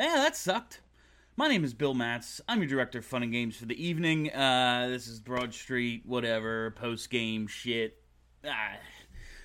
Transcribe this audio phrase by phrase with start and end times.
[0.00, 0.80] Yeah, that sucked.
[1.36, 2.40] My name is Bill Matz.
[2.48, 4.32] I'm your director of fun and games for the evening.
[4.32, 8.02] Uh, this is Broad Street, whatever, post game shit.
[8.42, 8.78] Ah,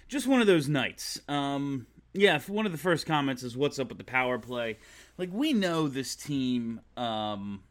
[0.07, 1.19] just one of those nights.
[1.27, 4.77] Um, yeah, one of the first comments is what's up with the power play.
[5.17, 6.79] Like we know this team.
[6.95, 7.61] Um,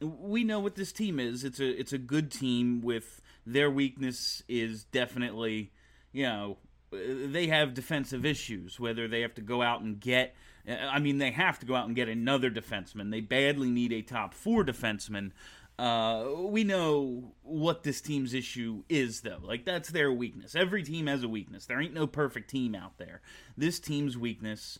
[0.00, 1.44] we know what this team is.
[1.44, 5.72] It's a it's a good team with their weakness is definitely,
[6.10, 6.56] you know,
[6.90, 8.80] they have defensive issues.
[8.80, 10.34] Whether they have to go out and get,
[10.68, 13.10] I mean, they have to go out and get another defenseman.
[13.10, 15.32] They badly need a top four defenseman.
[15.78, 19.40] Uh, we know what this team's issue is, though.
[19.42, 20.54] Like that's their weakness.
[20.54, 21.66] Every team has a weakness.
[21.66, 23.20] There ain't no perfect team out there.
[23.56, 24.78] This team's weakness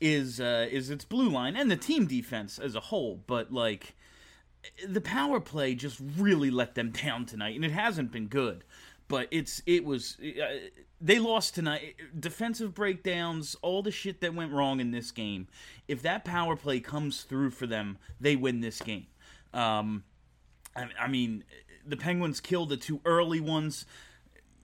[0.00, 3.22] is uh, is its blue line and the team defense as a whole.
[3.26, 3.94] But like
[4.86, 8.64] the power play just really let them down tonight, and it hasn't been good.
[9.08, 10.68] But it's it was uh,
[11.00, 11.96] they lost tonight.
[12.18, 15.46] Defensive breakdowns, all the shit that went wrong in this game.
[15.86, 19.06] If that power play comes through for them, they win this game.
[19.54, 20.04] Um,
[20.74, 21.44] I, I mean,
[21.86, 23.86] the Penguins killed the two early ones.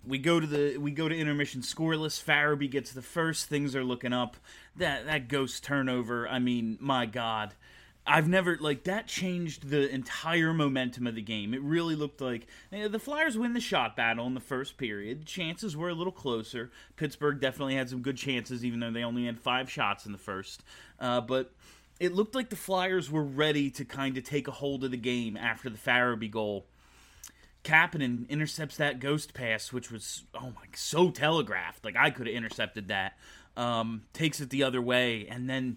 [0.04, 2.22] We go to the we go to intermission scoreless.
[2.22, 3.46] Farabee gets the first.
[3.46, 4.36] Things are looking up.
[4.74, 6.26] That that ghost turnover.
[6.28, 7.54] I mean, my God.
[8.04, 11.54] I've never like that changed the entire momentum of the game.
[11.54, 14.76] It really looked like you know, the Flyers win the shot battle in the first
[14.76, 15.24] period.
[15.24, 16.72] Chances were a little closer.
[16.96, 20.18] Pittsburgh definitely had some good chances, even though they only had five shots in the
[20.18, 20.64] first.
[20.98, 21.52] Uh, but
[22.00, 24.96] it looked like the Flyers were ready to kind of take a hold of the
[24.96, 26.66] game after the Farabee goal.
[27.62, 31.84] Kapanen intercepts that ghost pass, which was oh my so telegraphed.
[31.84, 33.16] Like I could have intercepted that.
[33.56, 35.76] Um, takes it the other way, and then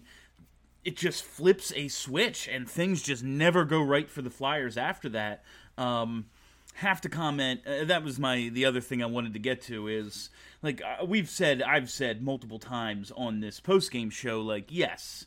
[0.86, 5.08] it just flips a switch, and things just never go right for the Flyers after
[5.08, 5.42] that.
[5.76, 6.26] Um,
[6.74, 7.62] have to comment.
[7.66, 10.30] Uh, that was my the other thing I wanted to get to is
[10.62, 14.40] like uh, we've said, I've said multiple times on this post game show.
[14.40, 15.26] Like yes,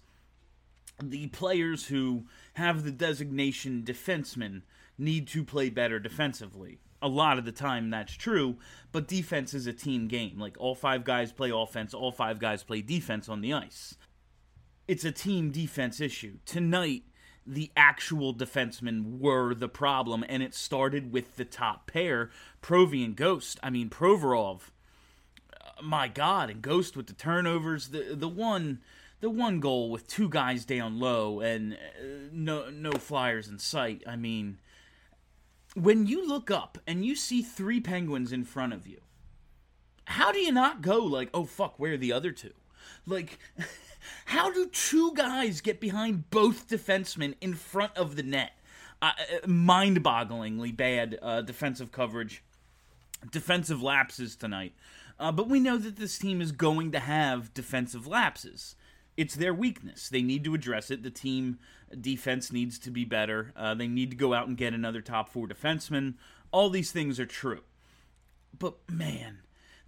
[1.03, 2.23] the players who
[2.53, 4.61] have the designation defenseman
[4.97, 6.79] need to play better defensively.
[7.01, 8.57] A lot of the time that's true,
[8.94, 10.39] but defense is a team game.
[10.39, 13.97] Like all five guys play offense, all five guys play defense on the ice.
[14.89, 16.39] It's a team defense issue.
[16.47, 17.03] Tonight,
[17.45, 22.31] the actual defensemen were the problem, and it started with the top pair,
[22.63, 23.59] Provy and Ghost.
[23.61, 24.72] I mean, Provorov,
[25.53, 27.89] uh, my God, and Ghost with the turnovers.
[27.89, 28.79] The the one
[29.19, 31.78] the one goal with two guys down low and uh,
[32.31, 34.01] no no flyers in sight.
[34.07, 34.57] I mean,
[35.75, 39.01] when you look up and you see three penguins in front of you,
[40.05, 42.53] how do you not go like, "Oh fuck, where are the other two?
[43.05, 43.38] Like
[44.25, 48.51] how do two guys get behind both defensemen in front of the net?
[49.01, 52.43] Uh, uh mind-bogglingly bad uh, defensive coverage,
[53.31, 54.73] defensive lapses tonight.
[55.19, 58.75] Uh, but we know that this team is going to have defensive lapses
[59.19, 60.07] it's their weakness.
[60.07, 61.03] They need to address it.
[61.03, 61.59] The team
[61.99, 63.51] defense needs to be better.
[63.53, 66.13] Uh, they need to go out and get another top four defenseman.
[66.51, 67.59] All these things are true.
[68.57, 69.39] But man,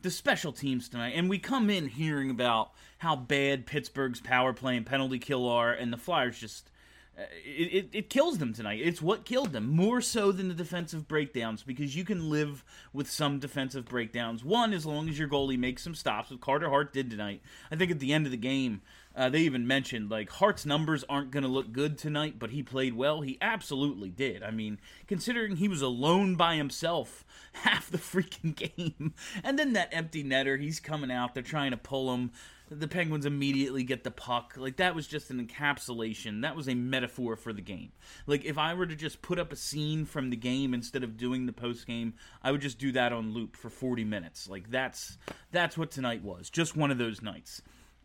[0.01, 4.77] the special teams tonight, and we come in hearing about how bad Pittsburgh's power play
[4.77, 6.69] and penalty kill are, and the Flyers just
[7.17, 8.79] uh, it, it, it, kills them tonight.
[8.81, 12.63] It's what killed them more so than the defensive breakdowns because you can live
[12.93, 14.45] with some defensive breakdowns.
[14.45, 17.41] One, as long as your goalie makes some stops, what Carter Hart did tonight.
[17.69, 18.81] I think at the end of the game,
[19.15, 22.63] uh, they even mentioned like Hart's numbers aren't going to look good tonight, but he
[22.63, 23.21] played well.
[23.21, 24.43] He absolutely did.
[24.43, 29.13] I mean, considering he was alone by himself half the freaking game,
[29.43, 31.33] and then that empty netter, he's coming out.
[31.33, 32.31] They're trying to pull him
[32.71, 34.53] the Penguins immediately get the puck.
[34.55, 36.43] Like that was just an encapsulation.
[36.43, 37.91] That was a metaphor for the game.
[38.25, 41.17] Like if I were to just put up a scene from the game instead of
[41.17, 44.47] doing the post game, I would just do that on loop for 40 minutes.
[44.47, 45.17] Like that's
[45.51, 46.49] that's what tonight was.
[46.49, 47.61] Just one of those nights.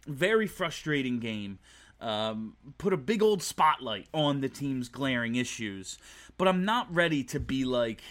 [0.07, 1.59] Very frustrating game.
[2.01, 5.99] Um, put a big old spotlight on the team's glaring issues,
[6.37, 8.03] but I'm not ready to be like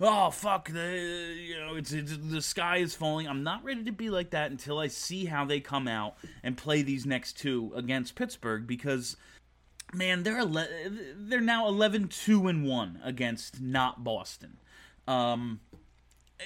[0.00, 3.28] oh fuck the you know it's, it's, the sky is falling.
[3.28, 6.56] I'm not ready to be like that until i see how they come out and
[6.56, 9.16] play these next two against pittsburgh because
[9.92, 10.68] man they're ele-
[11.16, 14.58] they're now 11 2 and 1 against not boston.
[15.06, 15.60] Um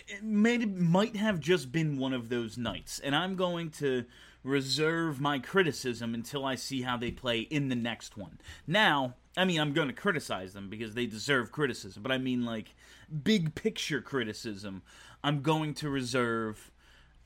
[0.06, 2.98] it may, might have just been one of those nights.
[2.98, 4.04] And i'm going to
[4.48, 9.44] reserve my criticism until i see how they play in the next one now i
[9.44, 12.74] mean i'm going to criticize them because they deserve criticism but i mean like
[13.08, 14.82] big picture criticism,
[15.22, 16.70] I'm going to reserve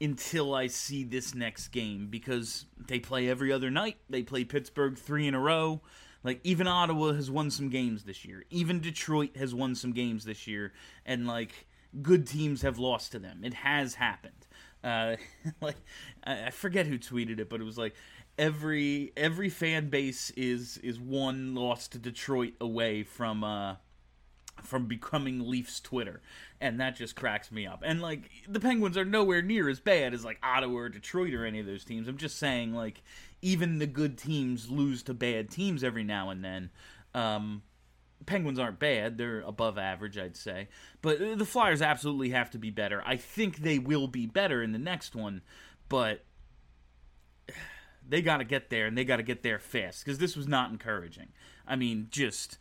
[0.01, 3.99] until I see this next game because they play every other night.
[4.11, 5.81] They play Pittsburgh three in a row.
[6.25, 8.45] Like even Ottawa has won some games this year.
[8.51, 10.73] Even Detroit has won some games this year,
[11.05, 11.67] and like
[12.01, 13.43] good teams have lost to them.
[13.43, 14.47] It has happened.
[14.83, 15.17] Uh,
[15.61, 15.77] like
[16.25, 17.95] I forget who tweeted it, but it was like
[18.39, 23.77] every every fan base is is one loss to Detroit away from uh
[24.63, 26.21] from becoming Leafs Twitter,
[26.61, 27.83] and that just cracks me up.
[27.85, 31.45] And like the Penguins are nowhere near as bad as like Ottawa or Detroit or
[31.45, 32.09] any of those teams.
[32.09, 33.03] I'm just saying like
[33.41, 36.71] even the good teams lose to bad teams every now and then.
[37.15, 37.63] Um,
[38.27, 40.69] Penguins aren't bad; they're above average, I'd say.
[41.01, 43.03] But uh, the Flyers absolutely have to be better.
[43.05, 45.43] I think they will be better in the next one,
[45.89, 46.25] but
[48.09, 50.49] they got to get there, and they got to get there fast because this was
[50.49, 51.29] not encouraging.
[51.67, 52.59] I mean, just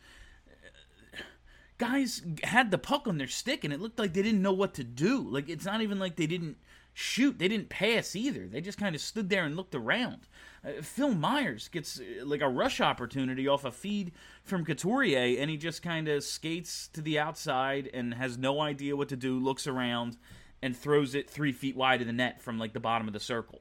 [1.78, 4.74] guys had the puck on their stick and it looked like they didn't know what
[4.74, 5.20] to do.
[5.20, 6.56] Like it's not even like they didn't
[6.94, 8.46] shoot, they didn't pass either.
[8.46, 10.28] They just kind of stood there and looked around.
[10.64, 14.12] Uh, Phil Myers gets uh, like a rush opportunity off a feed
[14.44, 18.96] from Couturier and he just kind of skates to the outside and has no idea
[18.96, 20.16] what to do, looks around
[20.62, 23.20] and throws it three feet wide of the net from like the bottom of the
[23.20, 23.60] circle.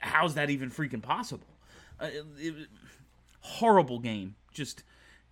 [0.00, 1.46] how's that even freaking possible?
[1.98, 2.08] Uh,
[2.38, 2.54] it,
[3.40, 4.34] horrible game.
[4.52, 4.82] Just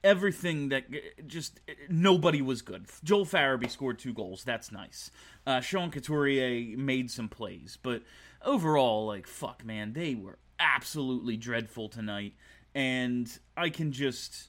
[0.04, 0.84] everything that
[1.26, 2.86] just nobody was good.
[3.02, 4.44] Joel Farabee scored two goals.
[4.44, 5.10] That's nice.
[5.46, 8.02] Uh, Sean Couturier made some plays, but
[8.44, 12.34] overall, like fuck, man, they were absolutely dreadful tonight,
[12.74, 14.48] and I can just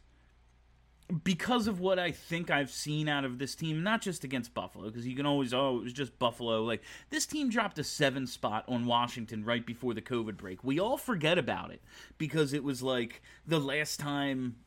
[1.24, 4.86] because of what I think I've seen out of this team, not just against Buffalo,
[4.86, 6.64] because you can always, oh, it was just Buffalo.
[6.64, 10.64] Like, this team dropped a seven spot on Washington right before the COVID break.
[10.64, 11.82] We all forget about it
[12.20, 14.58] because it was like the last time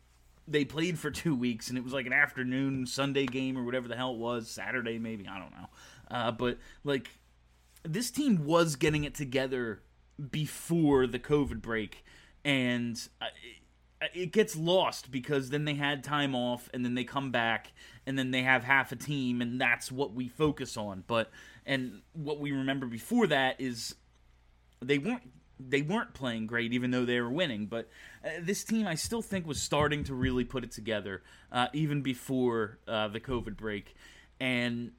[0.49, 3.89] they played for two weeks and it was like an afternoon Sunday game or whatever
[3.89, 5.69] the hell it was, Saturday maybe, I don't know.
[6.11, 7.11] Uh, but like
[7.85, 9.83] this team was getting it together
[10.31, 12.05] before the COVID break,
[12.45, 13.27] and uh,
[14.01, 17.73] it, it gets lost because then they had time off and then they come back
[18.07, 21.05] and then they have half a team and that's what we focus on.
[21.07, 21.31] But
[21.65, 23.95] and what we remember before that is
[24.81, 25.31] they weren't
[25.69, 27.67] they weren't playing great, even though they were winning.
[27.67, 27.89] But
[28.25, 32.03] uh, this team, I still think, was starting to really put it together, uh, even
[32.03, 33.95] before uh, the COVID break.
[34.41, 34.93] And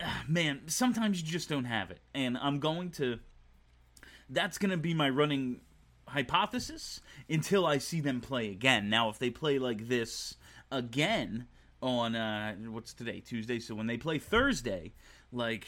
[0.00, 2.00] uh, man, sometimes you just don't have it.
[2.14, 3.18] And I'm going to.
[4.28, 5.60] That's going to be my running
[6.08, 8.90] hypothesis until I see them play again.
[8.90, 10.34] Now, if they play like this
[10.70, 11.46] again
[11.80, 14.94] on uh, what's today, Tuesday, so when they play Thursday,
[15.30, 15.66] like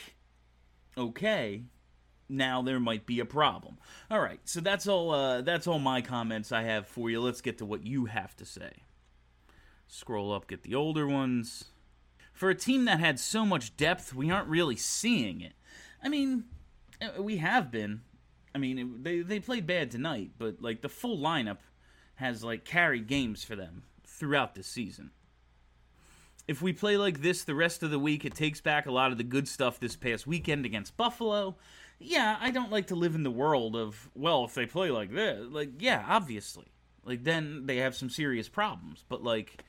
[0.97, 1.63] okay,
[2.29, 3.79] now there might be a problem.
[4.11, 5.11] All right, so that's all.
[5.11, 7.21] Uh, that's all my comments I have for you.
[7.21, 8.71] Let's get to what you have to say.
[9.87, 11.65] Scroll up, get the older ones.
[12.33, 15.55] For a team that had so much depth, we aren't really seeing it.
[16.03, 16.45] I mean,
[17.01, 18.03] uh, we have been.
[18.55, 21.59] I mean, they they played bad tonight, but like the full lineup
[22.17, 25.11] has like carried games for them throughout the season.
[26.47, 29.13] If we play like this the rest of the week, it takes back a lot
[29.13, 31.57] of the good stuff this past weekend against Buffalo
[31.99, 35.13] yeah, I don't like to live in the world of, well, if they play like
[35.13, 36.67] this, like, yeah, obviously.
[37.05, 39.05] Like, then they have some serious problems.
[39.09, 39.65] But, like,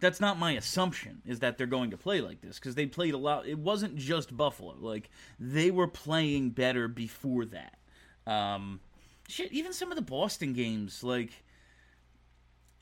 [0.00, 3.14] that's not my assumption, is that they're going to play like this, because they played
[3.14, 3.46] a lot.
[3.46, 4.76] It wasn't just Buffalo.
[4.78, 7.78] Like, they were playing better before that.
[8.26, 8.80] Um,
[9.28, 11.30] shit, even some of the Boston games, like,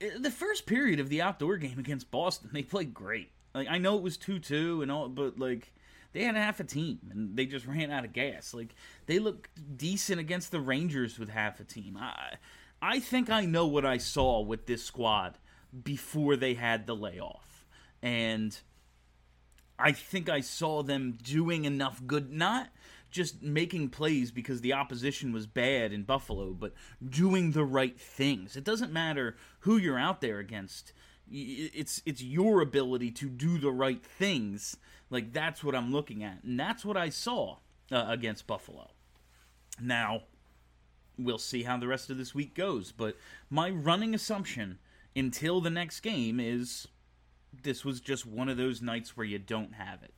[0.01, 3.31] eh, the first period of the outdoor game against Boston, they played great.
[3.55, 5.73] Like, I know it was 2 2 and all, but, like,
[6.13, 8.55] they had half a team and they just ran out of gas.
[8.55, 8.75] Like
[9.07, 11.97] they look decent against the Rangers with half a team.
[11.99, 12.35] I
[12.81, 15.39] I think I know what I saw with this squad
[15.83, 17.65] before they had the layoff.
[18.03, 18.59] And
[19.79, 22.69] I think I saw them doing enough good not
[23.13, 26.73] just making plays because the opposition was bad in Buffalo, but
[27.07, 28.57] doing the right things.
[28.57, 30.93] It doesn't matter who you're out there against.
[31.31, 34.77] It's it's your ability to do the right things
[35.13, 37.59] like that's what I'm looking at, and that's what I saw
[37.93, 38.91] uh, against Buffalo.
[39.81, 40.23] Now,
[41.19, 43.17] we'll see how the rest of this week goes, but
[43.51, 44.79] my running assumption
[45.15, 46.89] until the next game is
[47.63, 50.15] this was just one of those nights where you don't have it.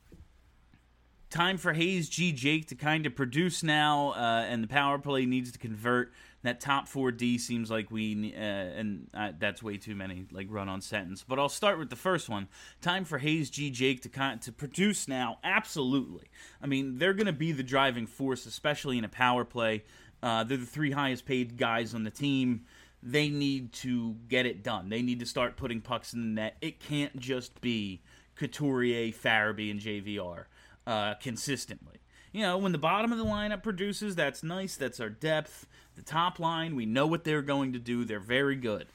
[1.29, 2.31] Time for Hayes G.
[2.31, 6.13] Jake to kind of produce now, uh, and the power play needs to convert
[6.45, 10.47] that top four D seems like we uh, and uh, that's way too many like
[10.49, 11.23] run on sentence.
[11.27, 12.47] But I'll start with the first one.
[12.81, 15.39] Time for Hayes G Jake to con- to produce now.
[15.43, 16.27] Absolutely.
[16.61, 19.83] I mean they're going to be the driving force, especially in a power play.
[20.23, 22.65] Uh, they're the three highest paid guys on the team.
[23.03, 24.89] They need to get it done.
[24.89, 26.57] They need to start putting pucks in the net.
[26.61, 28.01] It can't just be
[28.35, 30.45] Couturier, Farabee, and JVR
[30.87, 31.99] uh, consistently
[32.35, 34.75] you know, when the bottom of the lineup produces, that's nice.
[34.75, 35.67] That's our depth.
[35.95, 38.03] The top line, we know what they're going to do.
[38.03, 38.87] They're very good.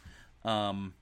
[0.45, 0.93] Um,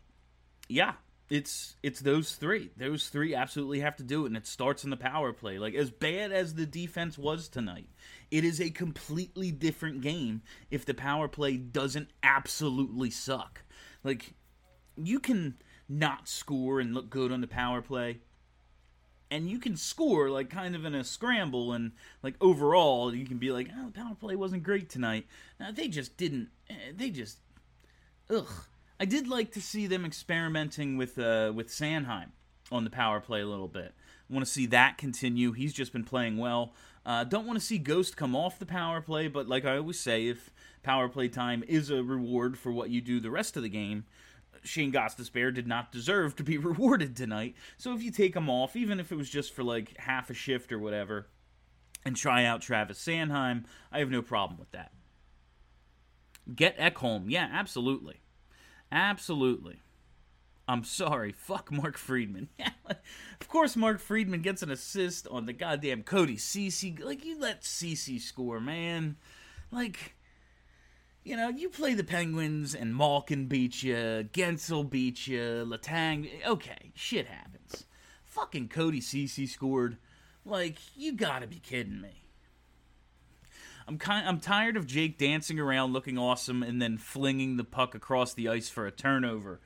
[0.68, 0.92] yeah,
[1.30, 2.70] It's it's those three.
[2.76, 5.58] Those three absolutely have to do it, and it starts in the power play.
[5.58, 7.88] Like as bad as the defense was tonight,
[8.30, 13.62] it is a completely different game if the power play doesn't absolutely suck.
[14.02, 14.34] Like
[14.96, 15.56] you can
[15.88, 18.20] not score and look good on the power play,
[19.30, 21.92] and you can score like kind of in a scramble and
[22.22, 25.26] like overall you can be like, oh, the power play wasn't great tonight.
[25.60, 26.48] Now they just didn't.
[26.70, 27.38] eh, They just
[28.30, 28.48] ugh.
[29.00, 32.30] I did like to see them experimenting with uh, with Sanheim
[32.70, 33.94] on the power play a little bit.
[34.28, 35.52] I want to see that continue.
[35.52, 36.74] He's just been playing well.
[37.06, 39.98] Uh, don't want to see Ghost come off the power play, but like I always
[39.98, 40.50] say, if
[40.82, 44.04] power play time is a reward for what you do the rest of the game,
[44.64, 47.54] Shane Gostisbehere did not deserve to be rewarded tonight.
[47.76, 50.34] So if you take him off, even if it was just for like half a
[50.34, 51.28] shift or whatever,
[52.04, 54.92] and try out Travis Sanheim, I have no problem with that.
[56.54, 58.20] Get Ekholm, yeah, absolutely.
[58.90, 59.82] Absolutely.
[60.66, 61.32] I'm sorry.
[61.36, 62.48] Fuck Mark Friedman.
[63.40, 66.96] of course, Mark Friedman gets an assist on the goddamn Cody Ceci.
[67.02, 69.16] Like, you let Ceci score, man.
[69.70, 70.14] Like,
[71.28, 76.26] you know, you play the Penguins and Malkin beat you, Guentzel beat you, Letang.
[76.46, 77.84] Okay, shit happens.
[78.24, 79.98] Fucking Cody Ceci scored.
[80.46, 82.22] Like, you gotta be kidding me.
[83.86, 84.26] I'm kind.
[84.26, 88.48] I'm tired of Jake dancing around, looking awesome, and then flinging the puck across the
[88.48, 89.60] ice for a turnover.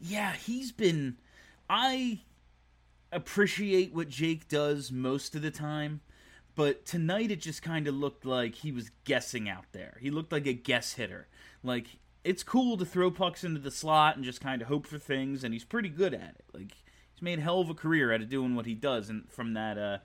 [0.00, 1.16] Yeah, he's been.
[1.68, 2.20] I
[3.10, 6.00] appreciate what Jake does most of the time,
[6.58, 9.96] but tonight it just kind of looked like he was guessing out there.
[10.00, 11.28] He looked like a guess hitter.
[11.62, 11.86] Like
[12.24, 15.44] it's cool to throw pucks into the slot and just kind of hope for things,
[15.44, 16.44] and he's pretty good at it.
[16.52, 16.72] Like
[17.14, 19.78] he's made hell of a career out of doing what he does, and from that,
[19.78, 19.98] uh,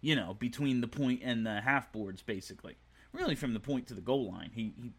[0.00, 2.76] you know, between the point and the half boards, basically
[3.12, 4.52] really from the point to the goal line.
[4.54, 4.92] He he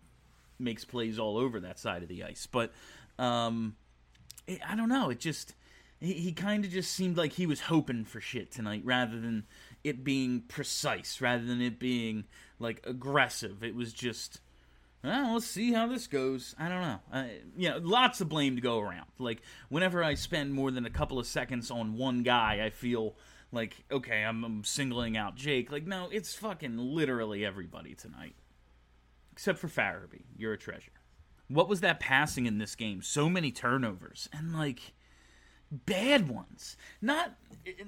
[0.60, 2.50] makes plays all over that side of the ice.
[2.52, 2.74] But
[3.18, 3.78] um,
[4.46, 5.10] it, I don't know.
[5.10, 5.54] It just
[6.02, 9.46] he, he kind of just seemed like he was hoping for shit tonight, rather than
[9.84, 12.26] it being precise, rather than it being
[12.60, 13.64] like aggressive.
[13.64, 14.42] It was just.
[15.04, 16.54] Well, let's see how this goes.
[16.60, 17.00] I don't know.
[17.12, 17.24] Uh,
[17.58, 19.08] you know, lots of blame to go around.
[19.18, 23.16] Like whenever I spend more than a couple of seconds on one guy, I feel
[23.52, 25.72] like okay, I'm, I'm singling out Jake.
[25.72, 28.36] Like no, it's fucking literally everybody tonight,
[29.32, 30.24] except for Farabee.
[30.38, 30.92] You're a treasure.
[31.48, 33.02] What was that passing in this game?
[33.02, 34.94] So many turnovers and like
[35.72, 36.78] bad ones.
[37.02, 37.36] Not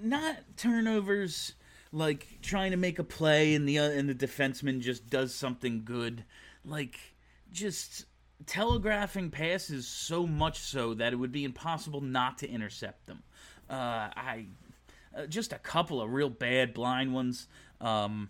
[0.01, 1.53] not turnovers
[1.93, 5.83] like trying to make a play and the uh, and the defenseman just does something
[5.85, 6.25] good.
[6.65, 6.99] Like
[7.51, 8.05] just
[8.45, 13.23] telegraphing passes so much so that it would be impossible not to intercept them.
[13.69, 14.47] Uh, I
[15.15, 17.47] uh, just a couple of real bad blind ones.
[17.79, 18.29] Um,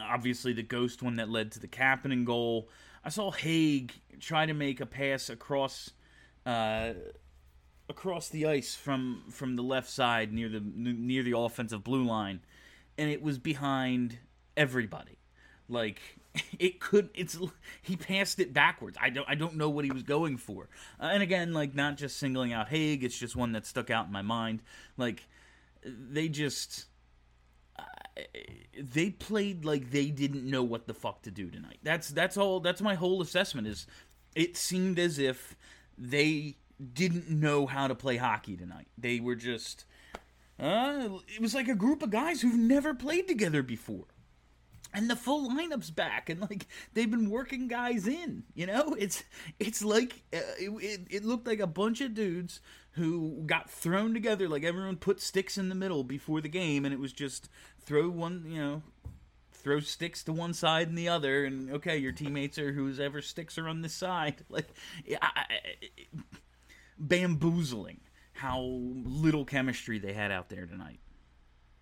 [0.00, 2.68] obviously, the ghost one that led to the Kapanen goal.
[3.02, 5.90] I saw Haig try to make a pass across
[6.44, 6.92] uh,
[7.88, 12.40] across the ice from from the left side near the near the offensive blue line,
[12.98, 14.18] and it was behind
[14.56, 15.18] everybody.
[15.68, 16.00] Like
[16.58, 17.38] it could it's
[17.82, 18.96] he passed it backwards.
[19.00, 20.68] I don't I don't know what he was going for.
[21.00, 24.06] Uh, and again, like not just singling out Haig, it's just one that stuck out
[24.06, 24.62] in my mind.
[24.96, 25.26] Like
[25.84, 26.86] they just
[27.78, 27.82] uh,
[28.78, 31.78] they played like they didn't know what the fuck to do tonight.
[31.82, 32.60] That's that's all.
[32.60, 33.66] That's my whole assessment.
[33.66, 33.86] Is
[34.34, 35.56] it seemed as if
[35.96, 36.56] they
[36.92, 38.88] didn't know how to play hockey tonight.
[38.96, 39.84] They were just.
[40.60, 44.04] Uh, it was like a group of guys who've never played together before.
[44.92, 48.96] And the full lineup's back and like they've been working guys in you know?
[48.98, 49.22] It's
[49.60, 52.60] it's like uh, it, it, looked like a bunch of dudes
[52.92, 56.92] who got thrown together like everyone put sticks in the middle before the game and
[56.92, 57.48] it was just
[57.80, 58.82] throw one you know
[59.52, 63.22] throw sticks to one side and the other and okay your teammates are whose ever
[63.22, 64.44] sticks are on this side.
[64.50, 64.68] Like
[65.22, 65.44] I, I,
[66.98, 68.00] bamboozling
[68.40, 71.00] how little chemistry they had out there tonight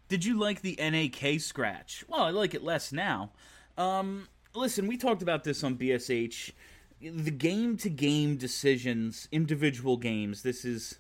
[0.09, 2.05] did you like the NAK scratch?
[2.09, 3.31] Well, I like it less now.
[3.77, 6.53] Um, listen, we talked about this on BSH.
[7.01, 10.43] The game to game decisions, individual games.
[10.43, 10.99] This is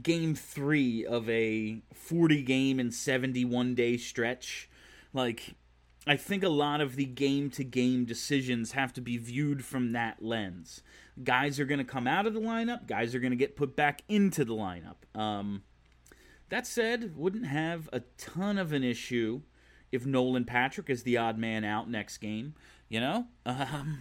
[0.00, 4.68] game three of a 40 game and 71 day stretch.
[5.12, 5.54] Like,
[6.06, 9.92] I think a lot of the game to game decisions have to be viewed from
[9.92, 10.82] that lens.
[11.22, 13.76] Guys are going to come out of the lineup, guys are going to get put
[13.76, 14.96] back into the lineup.
[15.18, 15.62] Um,
[16.48, 19.42] that said, wouldn't have a ton of an issue
[19.92, 22.54] if Nolan Patrick is the odd man out next game.
[22.88, 24.00] You know, um,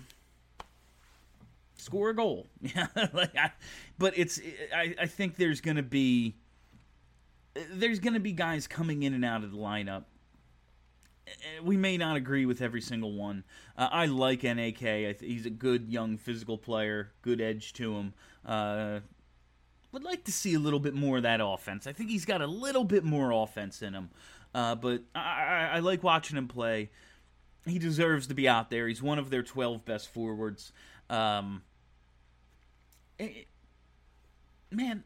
[1.78, 2.48] score a goal.
[3.14, 3.52] Like I,
[3.98, 4.40] but it's
[4.76, 6.36] I, I think there's gonna be
[7.72, 10.06] there's gonna be guys coming in and out of the lineup.
[11.64, 13.44] We may not agree with every single one.
[13.78, 14.84] Uh, I like NAK.
[14.84, 18.14] I th- he's a good young physical player, good edge to him.
[18.46, 19.00] Uh,
[19.92, 21.88] would like to see a little bit more of that offense.
[21.88, 24.10] I think he's got a little bit more offense in him.
[24.54, 26.90] Uh, but I, I, I, like watching him play.
[27.66, 28.88] He deserves to be out there.
[28.88, 30.74] He's one of their 12 best forwards.
[31.10, 31.64] Um,
[33.18, 35.04] it, eh, man,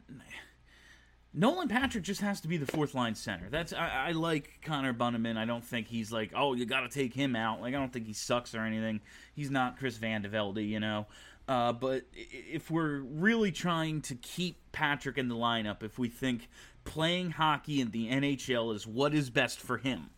[1.38, 3.48] Nolan Patrick just has to be the fourth line center.
[3.50, 5.36] That's I, I like Connor Bunnaman.
[5.36, 7.60] I don't think he's like, oh, you got to take him out.
[7.60, 9.02] Like I don't think he sucks or anything.
[9.34, 11.06] He's not Chris VandeVelde, you know.
[11.46, 16.48] Uh, but if we're really trying to keep Patrick in the lineup, if we think
[16.84, 20.08] playing hockey in the NHL is what is best for him,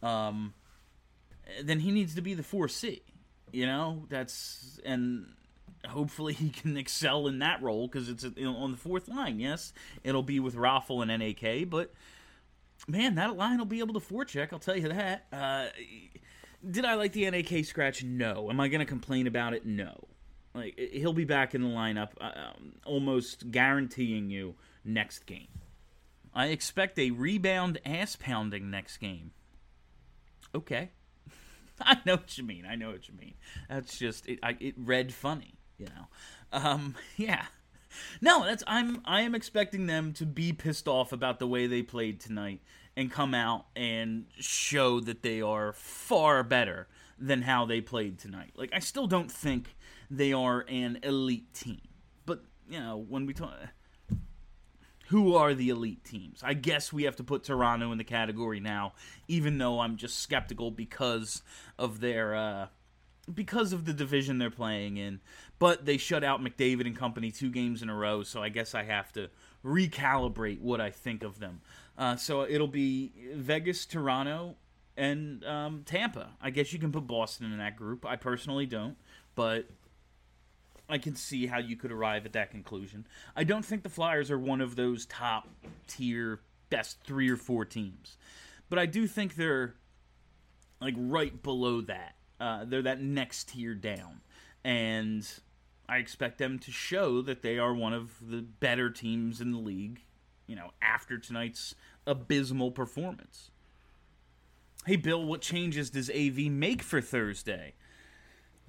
[0.00, 0.54] um,
[1.62, 3.00] then he needs to be the 4C.
[3.52, 5.26] You know, that's and
[5.86, 9.40] hopefully he can excel in that role because it's on the fourth line.
[9.40, 11.92] Yes, it'll be with Raffl and NAK, but
[12.86, 14.52] man, that line will be able to forecheck.
[14.52, 15.26] I'll tell you that.
[15.32, 15.66] Uh,
[16.68, 18.02] did I like the NAK scratch?
[18.02, 18.50] No.
[18.50, 19.64] Am I going to complain about it?
[19.64, 20.08] No.
[20.54, 25.48] Like he'll be back in the lineup, uh, um, almost guaranteeing you next game.
[26.34, 29.32] I expect a rebound ass pounding next game.
[30.54, 30.90] Okay,
[31.80, 32.64] I know what you mean.
[32.68, 33.34] I know what you mean.
[33.68, 34.38] That's just it.
[34.42, 36.06] I, it read funny, you know.
[36.52, 37.46] Um, yeah.
[38.20, 41.82] No, that's I'm I am expecting them to be pissed off about the way they
[41.82, 42.60] played tonight
[42.96, 48.52] and come out and show that they are far better than how they played tonight.
[48.56, 49.76] Like I still don't think
[50.10, 51.80] they are an elite team.
[52.26, 53.52] But, you know, when we talk
[55.08, 56.42] who are the elite teams?
[56.42, 58.92] I guess we have to put Toronto in the category now,
[59.26, 61.42] even though I'm just skeptical because
[61.78, 62.66] of their uh,
[63.32, 65.20] because of the division they're playing in.
[65.58, 68.74] But they shut out McDavid and company two games in a row, so I guess
[68.74, 69.28] I have to
[69.64, 71.60] recalibrate what I think of them.
[71.96, 74.56] Uh, so it'll be Vegas, Toronto,
[74.96, 76.30] and um, Tampa.
[76.40, 78.06] I guess you can put Boston in that group.
[78.06, 78.96] I personally don't,
[79.34, 79.66] but
[80.88, 83.06] I can see how you could arrive at that conclusion.
[83.36, 85.48] I don't think the Flyers are one of those top
[85.86, 88.16] tier best three or four teams,
[88.70, 89.74] but I do think they're
[90.80, 92.14] like right below that.
[92.40, 94.20] Uh, they're that next tier down,
[94.64, 95.28] and
[95.88, 99.58] I expect them to show that they are one of the better teams in the
[99.58, 100.02] league.
[100.46, 101.74] You know, after tonight's
[102.06, 103.50] abysmal performance.
[104.86, 107.74] Hey, Bill, what changes does AV make for Thursday?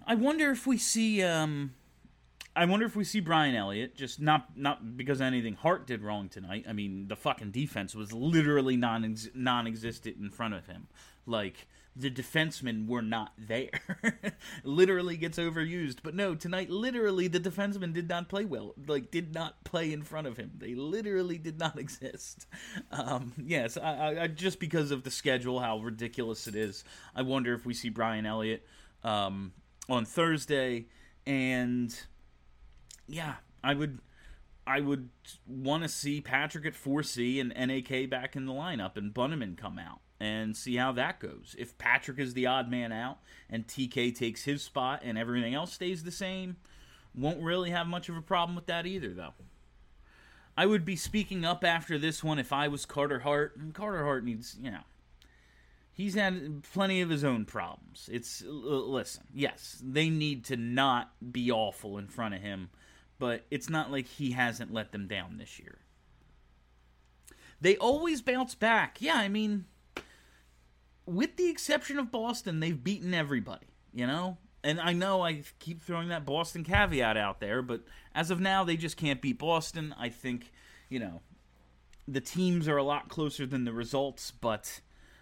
[0.06, 1.76] I wonder if we see um,
[2.56, 6.28] I wonder if we see Brian Elliott just not not because anything Hart did wrong
[6.28, 6.66] tonight.
[6.68, 10.88] I mean, the fucking defense was literally non non-existent in front of him.
[11.26, 13.70] Like the defensemen were not there.
[14.64, 18.74] literally gets overused, but no, tonight literally the defensemen did not play well.
[18.88, 20.52] Like did not play in front of him.
[20.58, 22.48] They literally did not exist.
[22.92, 26.84] Um, yes, I, I, just because of the schedule, how ridiculous it is.
[27.16, 28.66] I wonder if we see Brian Elliott
[29.04, 29.54] um,
[29.90, 30.86] on Thursday
[31.26, 31.96] and
[33.08, 34.00] yeah, I would
[34.66, 35.10] I would
[35.48, 39.80] want to see Patrick at 4C and NAK back in the lineup and Bunnaman come
[39.80, 41.56] out and see how that goes.
[41.58, 45.74] If Patrick is the odd man out and TK takes his spot and everything else
[45.74, 46.58] stays the same,
[47.16, 49.34] won't really have much of a problem with that either, though.
[50.58, 53.56] I would be speaking up after this one if I was Carter Hart.
[53.56, 54.84] And Carter Hart needs, you know,
[55.94, 58.10] he's had plenty of his own problems.
[58.12, 62.70] It's, listen, yes, they need to not be awful in front of him
[63.20, 65.80] but it's not like he hasn't let them down this year.
[67.62, 69.02] They always bounce back.
[69.02, 69.66] Yeah, I mean,
[71.10, 74.38] with the exception of Boston, they've beaten everybody, you know?
[74.64, 77.82] And I know I keep throwing that Boston caveat out there, but
[78.14, 79.96] as of now, they just can't beat Boston.
[79.98, 80.52] I think,
[80.90, 81.22] you know,
[82.08, 84.82] the teams are a lot closer than the results, but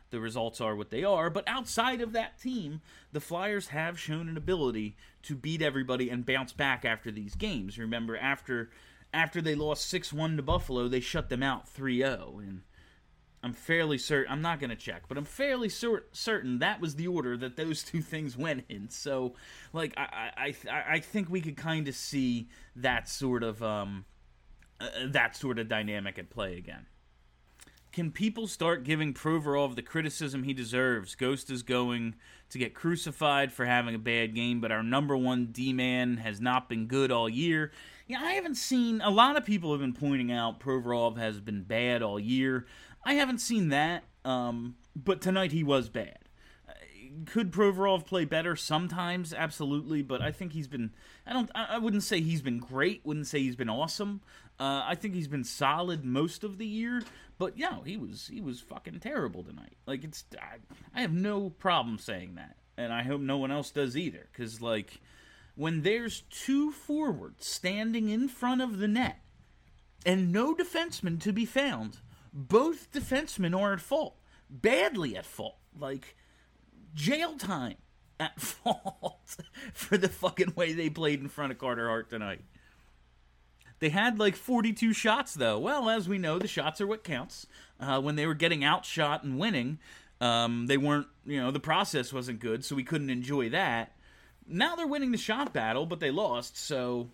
[0.10, 1.30] the results are what they are.
[1.30, 6.26] But outside of that team, the Flyers have shown an ability to beat everybody and
[6.26, 7.78] bounce back after these games.
[7.78, 8.72] Remember, after
[9.14, 12.40] after they lost six one to Buffalo, they shut them out 3-0.
[12.40, 12.62] and.
[13.44, 14.32] I'm fairly certain.
[14.32, 17.56] I'm not going to check, but I'm fairly cer- certain that was the order that
[17.56, 18.90] those two things went in.
[18.90, 19.36] So,
[19.74, 24.06] like, I I I, I think we could kind of see that sort of um
[24.80, 26.88] uh, that sort of dynamic at play again.
[27.92, 31.16] Can people start giving Provorov the criticism he deserves?
[31.16, 32.16] Ghost is going
[32.50, 36.40] to get crucified for having a bad game, but our number one D man has
[36.40, 37.72] not been good all year.
[38.08, 41.64] Yeah, I haven't seen a lot of people have been pointing out Provorov has been
[41.64, 42.68] bad all year.
[43.08, 46.20] I haven't seen that, um, but tonight he was bad.
[47.26, 49.34] Could Provorov play better sometimes?
[49.34, 50.92] Absolutely, but I think he's been.
[51.26, 51.50] I don't.
[51.56, 53.00] I wouldn't say he's been great.
[53.06, 54.20] Wouldn't say he's been awesome.
[54.60, 57.02] Uh, I think he's been solid most of the year,
[57.38, 59.78] but yeah, he was he was fucking terrible tonight.
[59.86, 60.58] Like it's I,
[60.94, 64.28] I have no problem saying that, and I hope no one else does either.
[64.34, 65.00] Because like
[65.56, 69.22] when there's two forwards standing in front of the net,
[70.06, 72.00] and no defenseman to be found.
[72.40, 74.16] Both defensemen are at fault,
[74.48, 75.58] badly at fault.
[75.78, 76.16] Like,
[76.94, 77.78] jail time
[78.20, 79.38] at fault
[79.74, 82.42] for the fucking way they played in front of Carter Hart tonight.
[83.80, 85.58] They had like 42 shots, though.
[85.58, 87.48] Well, as we know, the shots are what counts.
[87.80, 89.80] Uh, when they were getting outshot and winning,
[90.22, 93.94] um, they weren't, you know, the process wasn't good, so we couldn't enjoy that.
[94.48, 97.10] Now they're winning the shot battle, but they lost, so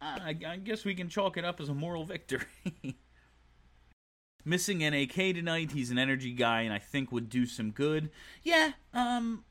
[0.00, 2.46] I, I guess we can chalk it up as a moral victory.
[4.44, 8.10] Missing NAK tonight, he's an energy guy and I think would do some good.
[8.42, 9.44] Yeah, um,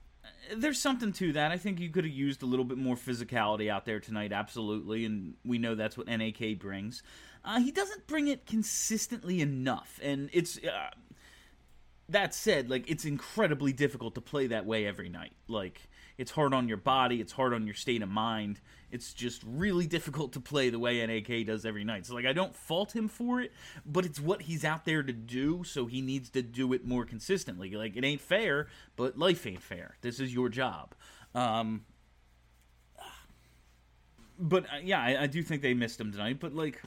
[0.55, 1.51] there's something to that.
[1.51, 5.05] I think you could have used a little bit more physicality out there tonight, absolutely,
[5.05, 7.01] and we know that's what NAK brings.
[7.43, 10.57] Uh, he doesn't bring it consistently enough, and it's.
[10.57, 10.89] Uh,
[12.09, 15.31] that said, like it's incredibly difficult to play that way every night.
[15.47, 15.81] Like
[16.23, 18.61] it's hard on your body, it's hard on your state of mind.
[18.91, 22.05] It's just really difficult to play the way NAK does every night.
[22.05, 23.51] So like I don't fault him for it,
[23.85, 27.03] but it's what he's out there to do, so he needs to do it more
[27.03, 27.71] consistently.
[27.71, 29.97] Like it ain't fair, but life ain't fair.
[29.99, 30.95] This is your job.
[31.35, 31.83] Um
[34.39, 36.81] but uh, yeah, I, I do think they missed him tonight, but like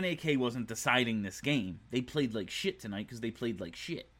[0.00, 1.80] NAK wasn't deciding this game.
[1.90, 4.11] They played like shit tonight because they played like shit.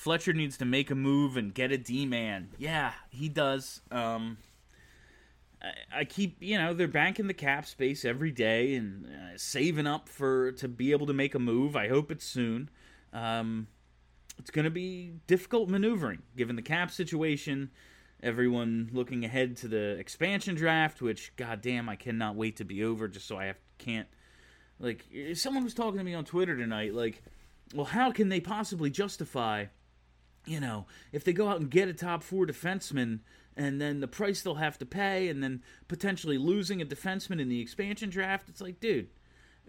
[0.00, 2.48] Fletcher needs to make a move and get a D man.
[2.56, 3.82] Yeah, he does.
[3.90, 4.38] Um,
[5.60, 9.86] I, I, keep, you know, they're banking the cap space every day and uh, saving
[9.86, 11.76] up for to be able to make a move.
[11.76, 12.70] I hope it's soon.
[13.12, 13.66] Um,
[14.38, 17.70] it's going to be difficult maneuvering given the cap situation.
[18.22, 23.06] Everyone looking ahead to the expansion draft, which goddamn, I cannot wait to be over.
[23.06, 24.08] Just so I have can't
[24.78, 27.22] like someone was talking to me on Twitter tonight, like,
[27.74, 29.66] well, how can they possibly justify
[30.46, 33.20] you know, if they go out and get a top four defenseman
[33.56, 37.48] and then the price they'll have to pay and then potentially losing a defenseman in
[37.48, 39.08] the expansion draft, it's like, dude,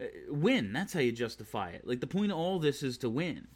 [0.02, 0.74] uh, win.
[0.74, 1.86] That's how you justify it.
[1.86, 3.48] Like, the point of all this is to win.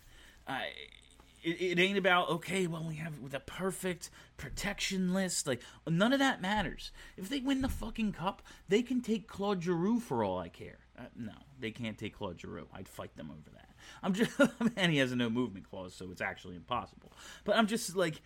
[1.45, 2.67] It, it ain't about okay.
[2.67, 5.47] Well, we have the perfect protection list.
[5.47, 6.91] Like none of that matters.
[7.17, 10.80] If they win the fucking cup, they can take Claude Giroux for all I care.
[10.97, 12.67] Uh, no, they can't take Claude Giroux.
[12.73, 13.74] I'd fight them over that.
[14.04, 14.32] I'm just,
[14.76, 17.12] and he has a no movement clause, so it's actually impossible.
[17.43, 18.21] But I'm just like,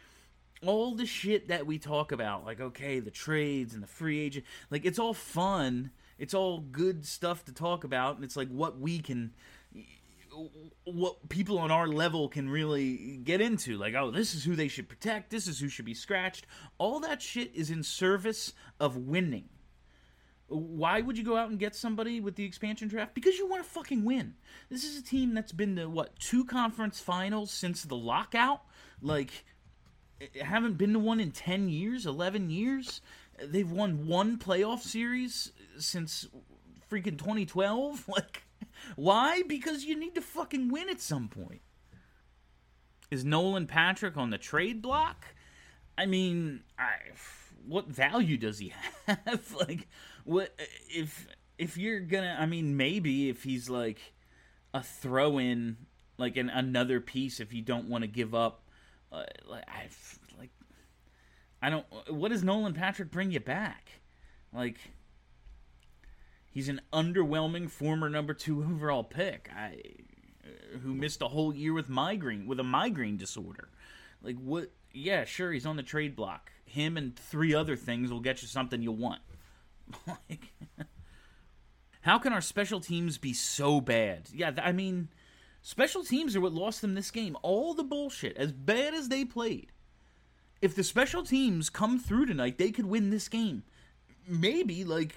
[0.65, 4.45] all the shit that we talk about, like, okay, the trades and the free agent,
[4.69, 5.91] like, it's all fun.
[6.17, 8.15] It's all good stuff to talk about.
[8.15, 9.31] And it's like what we can,
[10.83, 13.77] what people on our level can really get into.
[13.77, 15.29] Like, oh, this is who they should protect.
[15.29, 16.45] This is who should be scratched.
[16.77, 19.47] All that shit is in service of winning.
[20.49, 23.13] Why would you go out and get somebody with the expansion draft?
[23.13, 24.33] Because you want to fucking win.
[24.69, 28.61] This is a team that's been to what two conference finals since the lockout.
[29.01, 29.45] Like,
[30.19, 33.01] eh, haven't been to one in ten years, eleven years.
[33.41, 36.27] They've won one playoff series since
[36.89, 38.07] freaking 2012.
[38.09, 38.43] Like,
[38.95, 39.43] why?
[39.47, 41.61] Because you need to fucking win at some point.
[43.11, 45.25] Is Nolan Patrick on the trade block?
[45.97, 46.93] I mean, I,
[47.67, 48.73] what value does he
[49.07, 49.55] have?
[49.59, 49.87] like,
[50.23, 50.53] what
[50.89, 51.27] if
[51.57, 52.37] if you're gonna?
[52.39, 54.13] I mean, maybe if he's like
[54.73, 55.77] a throw in,
[56.17, 58.63] like an another piece, if you don't want to give up,
[59.11, 59.87] uh, like I
[60.39, 60.51] like,
[61.61, 61.85] I don't.
[62.09, 63.89] What does Nolan Patrick bring you back?
[64.53, 64.77] Like,
[66.49, 69.49] he's an underwhelming former number two overall pick.
[69.55, 69.81] I
[70.81, 73.69] who missed a whole year with migraine with a migraine disorder.
[74.21, 74.71] Like what?
[74.91, 76.51] Yeah, sure, he's on the trade block.
[76.65, 79.21] Him and three other things will get you something you want.
[80.07, 80.53] Like,
[82.01, 84.29] how can our special teams be so bad?
[84.33, 85.09] Yeah, I mean,
[85.61, 87.37] special teams are what lost them this game.
[87.41, 89.71] All the bullshit, as bad as they played.
[90.61, 93.63] If the special teams come through tonight, they could win this game.
[94.27, 95.15] Maybe, like,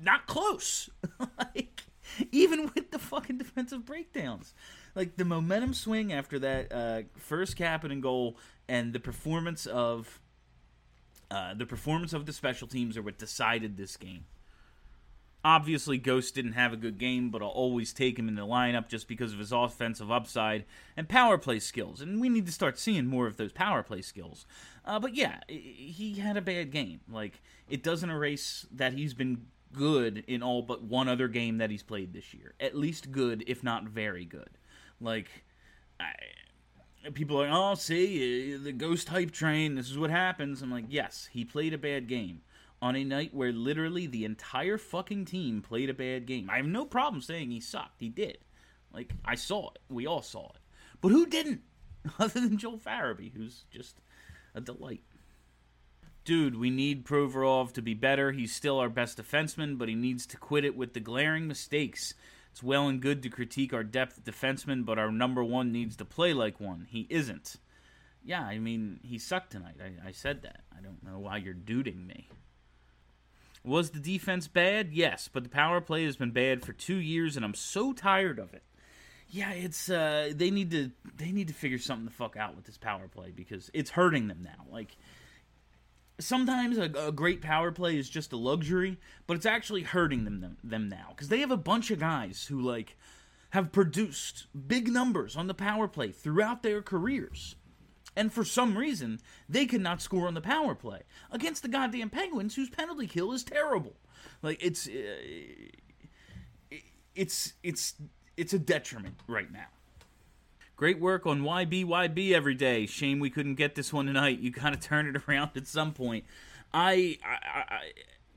[0.00, 0.88] not close.
[1.38, 1.82] like,
[2.30, 4.54] even with the fucking defensive breakdowns.
[4.94, 8.36] Like, the momentum swing after that uh, first Kapanen goal
[8.68, 10.20] and the performance of
[11.30, 14.24] uh, the performance of the special teams are what decided this game.
[15.42, 18.88] Obviously, Ghost didn't have a good game, but I'll always take him in the lineup
[18.88, 20.66] just because of his offensive upside
[20.98, 22.02] and power play skills.
[22.02, 24.44] And we need to start seeing more of those power play skills.
[24.84, 27.00] Uh, but yeah, he had a bad game.
[27.10, 27.40] Like,
[27.70, 31.82] it doesn't erase that he's been good in all but one other game that he's
[31.82, 32.52] played this year.
[32.60, 34.50] At least good, if not very good.
[35.00, 35.44] Like,
[35.98, 36.12] I,
[37.14, 40.62] people are like, oh, see, uh, the ghost hype train, this is what happens.
[40.62, 42.42] I'm like, yes, he played a bad game
[42.82, 46.48] on a night where literally the entire fucking team played a bad game.
[46.50, 48.00] I have no problem saying he sucked.
[48.00, 48.38] He did.
[48.92, 49.78] Like, I saw it.
[49.88, 50.60] We all saw it.
[51.00, 51.62] But who didn't?
[52.18, 54.00] Other than Joel Farabee, who's just
[54.54, 55.02] a delight.
[56.24, 58.32] dude, we need Provorov to be better.
[58.32, 62.14] He's still our best defenseman, but he needs to quit it with the glaring mistakes.
[62.60, 66.04] It's well and good to critique our depth defenseman, but our number one needs to
[66.04, 66.86] play like one.
[66.90, 67.56] He isn't.
[68.22, 69.76] Yeah, I mean, he sucked tonight.
[69.82, 70.60] I, I said that.
[70.70, 72.28] I don't know why you're duding me.
[73.64, 74.92] Was the defense bad?
[74.92, 78.38] Yes, but the power play has been bad for two years, and I'm so tired
[78.38, 78.64] of it.
[79.30, 82.66] Yeah, it's uh, they need to they need to figure something the fuck out with
[82.66, 84.66] this power play because it's hurting them now.
[84.70, 84.98] Like
[86.20, 90.40] sometimes a, a, great power play is just a luxury, but it's actually hurting them
[90.40, 92.96] them, them now because they have a bunch of guys who like
[93.50, 97.56] have produced big numbers on the power play throughout their careers.
[98.16, 102.56] And for some reason, they cannot score on the power play against the goddamn Penguins,
[102.56, 103.94] whose penalty kill is terrible.
[104.42, 106.76] Like it's uh,
[107.14, 107.94] it's it's
[108.36, 109.66] it's a detriment right now.
[110.80, 112.86] Great work on YBYB every day.
[112.86, 114.38] Shame we couldn't get this one tonight.
[114.38, 116.24] You got to turn it around at some point.
[116.72, 117.80] I, I, I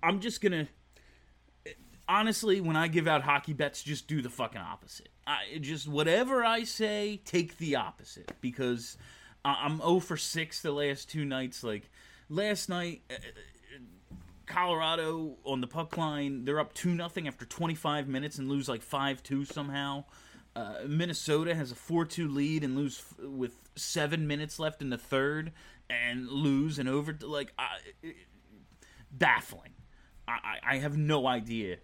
[0.05, 0.67] I'm just gonna
[2.05, 5.07] honestly, when I give out hockey bets, just do the fucking opposite.
[5.25, 8.97] I just whatever I say, take the opposite because
[9.45, 11.63] I'm 0 for six the last two nights.
[11.63, 11.89] Like
[12.27, 13.15] last night, uh,
[14.47, 18.81] Colorado on the puck line, they're up two nothing after 25 minutes and lose like
[18.81, 20.03] five two somehow.
[20.55, 24.89] Uh, Minnesota has a 4 2 lead and lose f- with seven minutes left in
[24.89, 25.51] the third
[25.89, 27.17] and lose and over.
[27.21, 27.53] Like,
[29.11, 29.71] baffling.
[30.27, 31.77] I, I have no idea.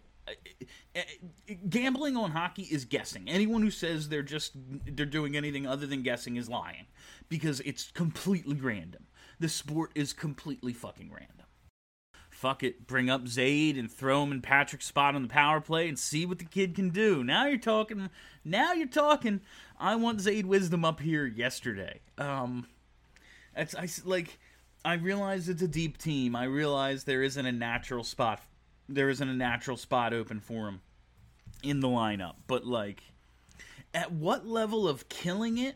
[1.68, 3.28] Gambling on hockey is guessing.
[3.28, 6.86] Anyone who says they're just they're doing anything other than guessing is lying
[7.28, 9.08] because it's completely random.
[9.40, 11.48] The sport is completely fucking random
[12.40, 15.90] fuck it, bring up Zayde and throw him in Patrick's spot on the power play
[15.90, 17.22] and see what the kid can do.
[17.22, 18.10] Now you're talking.
[18.46, 19.42] Now you're talking.
[19.78, 22.00] I want Zayde Wisdom up here yesterday.
[22.18, 22.68] Um,
[23.56, 24.40] it's I like.
[24.86, 26.34] I realize it's a deep team.
[26.34, 28.42] I realize there isn't a natural spot.
[28.88, 30.80] There isn't a natural spot open for him
[31.62, 32.36] in the lineup.
[32.48, 33.04] But like,
[33.94, 35.76] at what level of killing it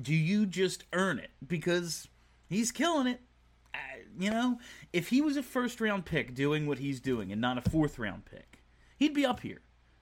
[0.00, 1.30] do you just earn it?
[1.46, 2.08] Because
[2.48, 3.20] he's killing it
[4.18, 4.58] you know,
[4.92, 7.98] if he was a first round pick doing what he's doing and not a fourth
[7.98, 8.62] round pick,
[8.96, 9.60] he'd be up here.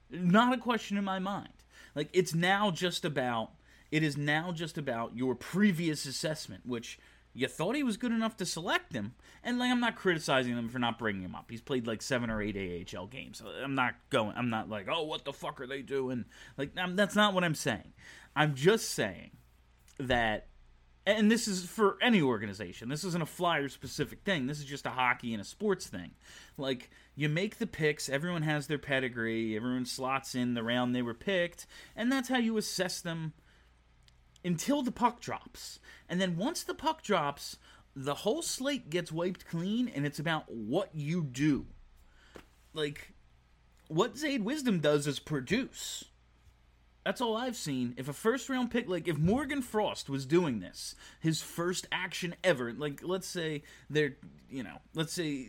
[0.09, 1.53] Not a question in my mind.
[1.95, 3.51] Like it's now just about
[3.91, 6.97] it is now just about your previous assessment, which
[7.33, 9.13] you thought he was good enough to select him.
[9.43, 11.49] And like I'm not criticizing them for not bringing him up.
[11.49, 12.57] He's played like seven or eight
[12.95, 13.41] AHL games.
[13.63, 14.35] I'm not going.
[14.35, 16.25] I'm not like, oh, what the fuck are they doing?
[16.57, 17.93] Like I'm, that's not what I'm saying.
[18.35, 19.31] I'm just saying
[19.97, 20.47] that
[21.05, 22.89] and this is for any organization.
[22.89, 24.45] This isn't a flyer specific thing.
[24.45, 26.11] This is just a hockey and a sports thing.
[26.57, 31.01] Like you make the picks, everyone has their pedigree, everyone slots in the round they
[31.01, 33.33] were picked, and that's how you assess them
[34.43, 35.79] until the puck drops.
[36.07, 37.57] And then once the puck drops,
[37.95, 41.65] the whole slate gets wiped clean and it's about what you do.
[42.73, 43.13] Like
[43.87, 46.05] what Zayde Wisdom does is produce.
[47.03, 47.95] That's all I've seen.
[47.97, 52.35] If a first round pick, like if Morgan Frost was doing this, his first action
[52.43, 54.17] ever, like let's say they're,
[54.49, 55.47] you know, let's say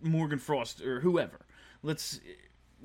[0.00, 1.46] Morgan Frost or whoever,
[1.82, 2.20] let's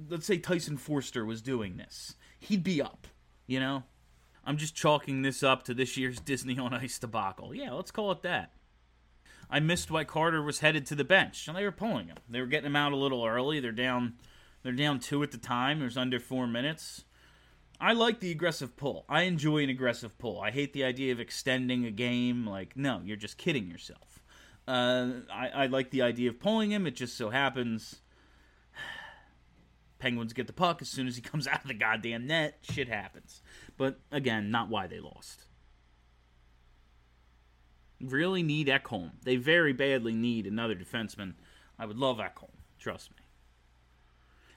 [0.09, 3.07] let's say Tyson Foerster was doing this, he'd be up,
[3.45, 3.83] you know.
[4.43, 7.53] I'm just chalking this up to this year's Disney on Ice debacle.
[7.53, 8.53] Yeah, let's call it that.
[9.49, 12.17] I missed why Carter was headed to the bench, and they were pulling him.
[12.29, 13.59] They were getting him out a little early.
[13.59, 14.13] They're down,
[14.63, 15.79] they're down two at the time.
[15.79, 17.03] There's under four minutes
[17.79, 19.05] I like the aggressive pull.
[19.07, 20.41] I enjoy an aggressive pull.
[20.41, 22.47] I hate the idea of extending a game.
[22.47, 24.23] Like, no, you're just kidding yourself.
[24.67, 26.87] Uh, I, I like the idea of pulling him.
[26.87, 28.01] It just so happens
[29.99, 32.59] Penguins get the puck as soon as he comes out of the goddamn net.
[32.61, 33.41] Shit happens.
[33.77, 35.45] But again, not why they lost.
[38.01, 39.11] Really need Ekholm.
[39.23, 41.33] They very badly need another defenseman.
[41.79, 42.51] I would love Ekholm.
[42.79, 43.26] Trust me.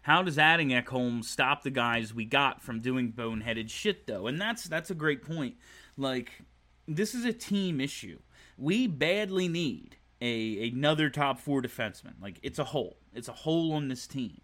[0.03, 4.27] How does adding Ekholm stop the guys we got from doing boneheaded shit though?
[4.27, 5.57] And that's that's a great point.
[5.97, 6.43] Like
[6.89, 8.19] this is a team issue.
[8.57, 12.15] We badly need a another top 4 defenseman.
[12.21, 12.99] Like it's a hole.
[13.15, 14.41] It's a hole on this team.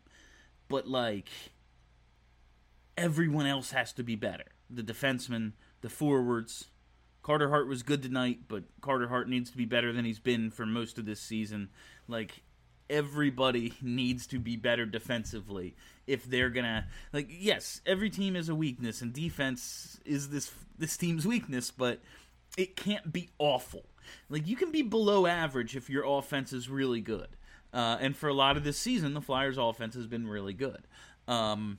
[0.68, 1.28] But like
[2.96, 4.44] everyone else has to be better.
[4.68, 6.66] The defensemen, the forwards,
[7.22, 10.50] Carter Hart was good tonight, but Carter Hart needs to be better than he's been
[10.50, 11.70] for most of this season.
[12.06, 12.42] Like
[12.88, 15.74] everybody needs to be better defensively
[16.06, 20.96] if they're gonna like yes every team has a weakness and defense is this this
[20.96, 22.00] team's weakness but
[22.56, 23.84] it can't be awful.
[24.28, 27.28] Like you can be below average if your offense is really good.
[27.72, 30.86] Uh, and for a lot of this season the flyers offense has been really good.
[31.28, 31.78] Um,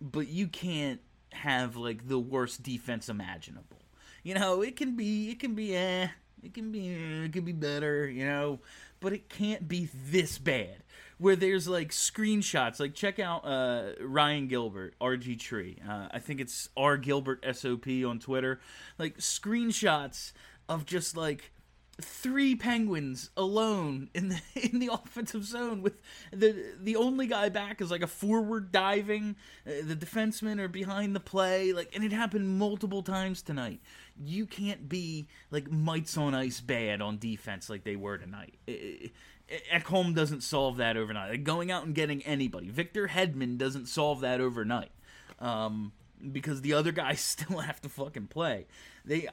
[0.00, 1.00] but you can't
[1.32, 3.78] have like the worst defense imaginable.
[4.22, 6.08] You know it can be it can be eh
[6.42, 8.60] it can be it can be better you know
[9.02, 10.76] but it can't be this bad.
[11.18, 15.78] Where there's like screenshots, like check out uh, Ryan Gilbert, RG Tree.
[15.88, 18.60] Uh, I think it's R Gilbert SOP on Twitter.
[18.98, 20.32] Like screenshots
[20.68, 21.52] of just like
[22.00, 24.40] three penguins alone in the
[24.72, 26.00] in the offensive zone with
[26.32, 31.14] the the only guy back is like a forward diving uh, the defensemen are behind
[31.14, 33.80] the play like and it happened multiple times tonight.
[34.22, 38.54] You can't be like mites on ice bad on defense like they were tonight.
[39.72, 41.30] Ekholm doesn't solve that overnight.
[41.30, 42.70] Like going out and getting anybody.
[42.70, 44.92] Victor Hedman doesn't solve that overnight.
[45.38, 45.92] Um,
[46.30, 48.66] because the other guys still have to fucking play.
[49.04, 49.28] They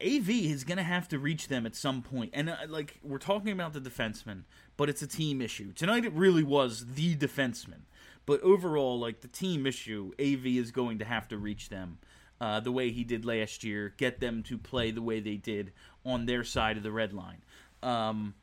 [0.00, 2.08] AV is gonna have to reach them at some point.
[2.08, 4.44] point, and uh, like we're talking about the defenseman,
[4.76, 6.04] but it's a team issue tonight.
[6.04, 7.82] It really was the defenseman,
[8.26, 11.98] but overall, like the team issue, AV is going to have to reach them.
[12.40, 15.72] Uh, the way he did last year, get them to play the way they did
[16.06, 17.42] on their side of the red line.
[17.82, 18.34] Um,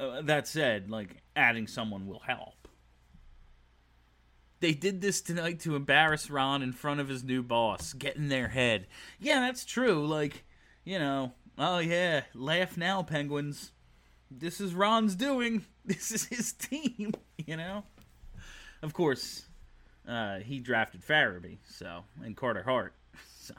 [0.00, 2.63] uh, that said, like adding someone will help
[4.64, 8.30] they did this tonight to embarrass Ron in front of his new boss, get in
[8.30, 8.86] their head.
[9.20, 10.06] Yeah, that's true.
[10.06, 10.42] Like,
[10.84, 13.72] you know, oh yeah, laugh now, Penguins.
[14.30, 15.66] This is Ron's doing.
[15.86, 17.84] This is his team, you know?
[18.80, 19.44] Of course,
[20.08, 22.94] uh, he drafted Farabee, so, and Carter Hart,
[23.38, 23.52] so.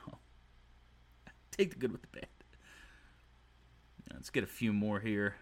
[1.51, 2.27] Take the good with the bad.
[4.11, 5.35] Let's get a few more here.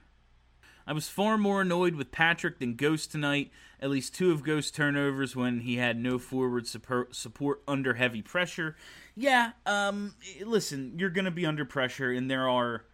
[0.86, 3.52] I was far more annoyed with Patrick than Ghost tonight.
[3.80, 8.76] At least two of Ghost's turnovers when he had no forward support, under heavy pressure.
[9.16, 10.16] Yeah, um,
[10.46, 12.86] listen, you're going to be under pressure, and there are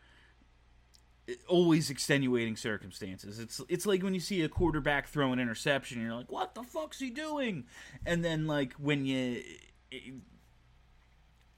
[1.48, 3.40] always extenuating circumstances.
[3.40, 6.64] It's it's like when you see a quarterback throw an interception, you're like, "What the
[6.64, 7.66] fuck's he doing?"
[8.06, 9.44] And then like when you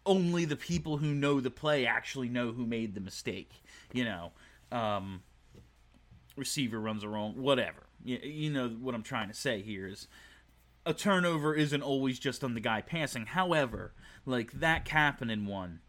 [0.06, 3.52] only the people who know the play actually know who made the mistake,
[3.94, 4.32] you know.
[4.72, 5.24] Um,
[6.36, 7.88] receiver runs a wrong, whatever.
[8.04, 10.08] You, you know what I'm trying to say here is
[10.86, 13.28] a turnover isn't always just on the guy passing.
[13.28, 13.94] However,
[14.26, 15.82] like that Kapanen one,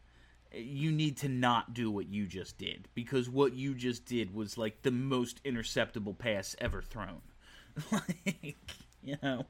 [0.53, 4.59] you need to not do what you just did because what you just did was
[4.59, 7.23] like the most interceptable pass ever thrown.
[7.93, 8.57] like,
[9.03, 9.47] you know.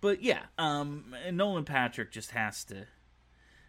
[0.00, 2.86] But yeah, um, Nolan Patrick just has to.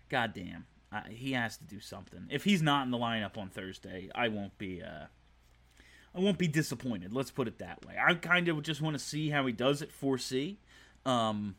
[0.09, 2.27] Goddamn, uh, he has to do something.
[2.29, 4.81] If he's not in the lineup on Thursday, I won't be.
[4.81, 5.05] Uh,
[6.15, 7.13] I won't be disappointed.
[7.13, 7.95] Let's put it that way.
[7.99, 10.57] I kind of just want to see how he does at 4C.
[11.05, 11.55] Um,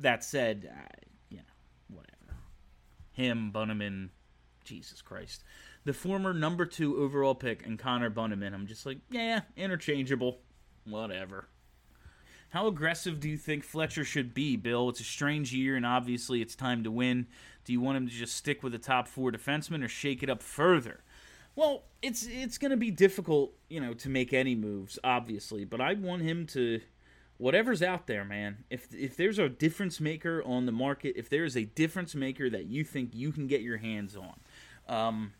[0.00, 0.96] that said, uh,
[1.28, 1.42] you know,
[1.88, 2.40] whatever.
[3.12, 4.08] Him, Bunnaman,
[4.64, 5.44] Jesus Christ.
[5.84, 10.38] The former number two overall pick and Connor Bunnaman, I'm just like, yeah, interchangeable.
[10.84, 11.48] Whatever.
[12.50, 14.90] How aggressive do you think Fletcher should be, Bill?
[14.90, 17.26] It's a strange year, and obviously it's time to win.
[17.64, 20.28] Do you want him to just stick with the top four defensemen or shake it
[20.28, 21.02] up further?
[21.54, 25.64] Well, it's it's going to be difficult, you know, to make any moves, obviously.
[25.64, 26.80] But I want him to,
[27.36, 28.64] whatever's out there, man.
[28.70, 32.48] If if there's a difference maker on the market, if there is a difference maker
[32.48, 34.40] that you think you can get your hands on,
[34.88, 35.32] um,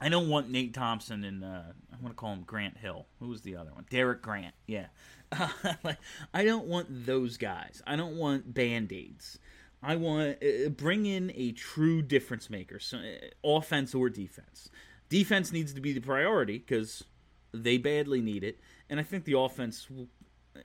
[0.00, 3.06] I don't want Nate Thompson and uh, I want to call him Grant Hill.
[3.18, 3.84] Who was the other one?
[3.90, 4.54] Derek Grant.
[4.68, 4.86] Yeah,
[5.32, 7.82] I don't want those guys.
[7.84, 9.40] I don't want band aids.
[9.82, 14.70] I want uh, bring in a true difference maker, so, uh, offense or defense
[15.12, 17.04] defense needs to be the priority because
[17.52, 18.58] they badly need it.
[18.88, 19.86] And I think the offense,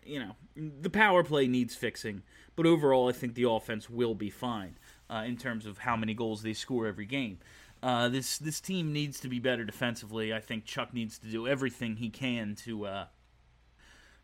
[0.05, 2.23] you know, the power play needs fixing.
[2.55, 4.77] But overall, I think the offense will be fine
[5.09, 7.39] uh, in terms of how many goals they score every game.
[7.83, 10.33] Uh, this this team needs to be better defensively.
[10.33, 13.05] I think Chuck needs to do everything he can to uh,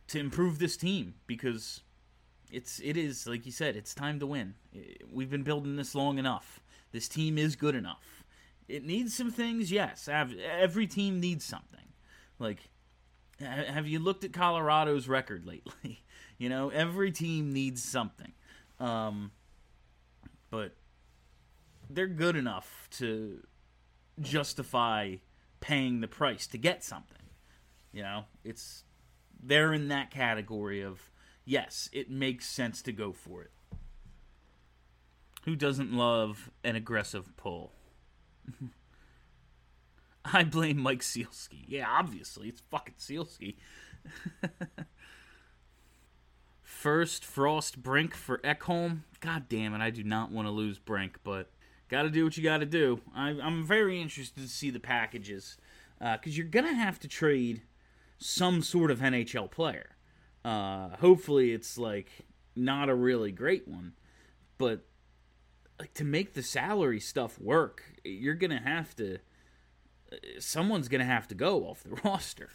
[0.07, 1.81] to improve this team because
[2.49, 4.55] it's it is like you said, it's time to win.
[5.11, 6.61] We've been building this long enough.
[6.93, 8.12] This team is good enough.
[8.73, 10.09] It needs some things, yes.
[10.09, 11.93] Every team needs something.
[12.39, 12.57] Like,
[13.39, 16.03] have you looked at Colorado's record lately?
[16.39, 18.33] you know, every team needs something.
[18.79, 19.31] Um,
[20.49, 20.75] but
[21.87, 23.43] they're good enough to
[24.19, 25.17] justify
[25.59, 27.21] paying the price to get something.
[27.91, 28.85] You know, it's
[29.39, 31.11] they're in that category of
[31.45, 33.51] yes, it makes sense to go for it.
[35.45, 37.73] Who doesn't love an aggressive pull?
[40.25, 41.65] I blame Mike Sielski.
[41.67, 43.55] Yeah, obviously, it's fucking Sielski.
[46.61, 49.01] First, Frost Brink for Ekholm.
[49.19, 51.49] God damn it, I do not want to lose Brink, but
[51.89, 52.99] got to do what you got to do.
[53.15, 55.57] I, am very interested to see the packages
[55.99, 57.61] because uh, you're going to have to trade
[58.17, 59.95] some sort of NHL player.
[60.43, 62.09] Uh, hopefully, it's like
[62.55, 63.93] not a really great one,
[64.57, 64.85] but
[65.79, 69.15] like to make the salary stuff work, you're gonna have to.
[70.11, 72.49] Uh, someone's gonna have to go off the roster.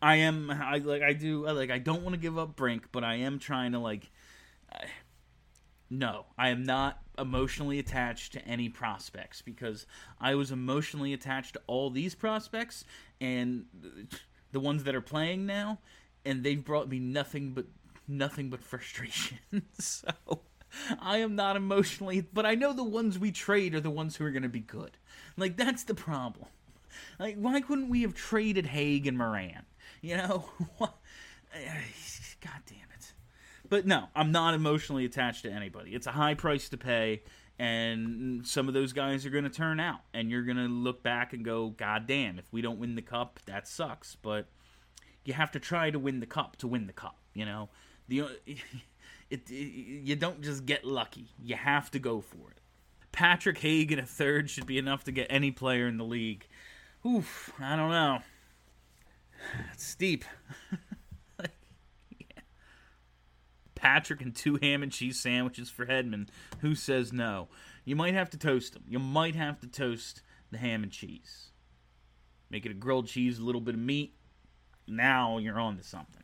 [0.00, 3.04] I am I like I do like I don't want to give up Brink, but
[3.04, 4.10] I am trying to like
[4.72, 4.86] I,
[5.88, 9.86] no, I am not emotionally attached to any prospects because
[10.20, 12.84] I was emotionally attached to all these prospects
[13.20, 13.66] and
[14.52, 15.78] the ones that are playing now
[16.24, 17.66] and they've brought me nothing but
[18.08, 19.38] nothing but frustration.
[19.78, 20.08] so
[21.00, 24.24] I am not emotionally, but I know the ones we trade are the ones who
[24.24, 24.96] are going to be good.
[25.36, 26.48] Like that's the problem.
[27.18, 29.62] Like why couldn't we have traded Hagg and Morin?
[30.00, 30.44] You know,
[30.80, 33.12] God damn it.
[33.68, 35.94] But no, I'm not emotionally attached to anybody.
[35.94, 37.22] It's a high price to pay,
[37.58, 41.02] and some of those guys are going to turn out, and you're going to look
[41.02, 44.16] back and go, God damn, if we don't win the cup, that sucks.
[44.16, 44.46] But
[45.24, 47.16] you have to try to win the cup to win the cup.
[47.34, 47.68] You know,
[48.08, 48.24] the
[49.30, 51.28] it, it, you don't just get lucky.
[51.42, 52.60] You have to go for it.
[53.12, 56.46] Patrick Hagg in a third should be enough to get any player in the league.
[57.06, 58.18] Oof, I don't know.
[59.72, 60.24] It's steep.
[63.74, 66.28] Patrick and two ham and cheese sandwiches for Hedman.
[66.58, 67.48] Who says no?
[67.84, 68.82] You might have to toast them.
[68.88, 71.50] You might have to toast the ham and cheese.
[72.50, 74.14] Make it a grilled cheese, a little bit of meat.
[74.88, 76.22] Now you're on to something.